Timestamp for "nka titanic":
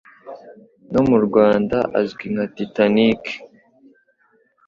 2.33-3.21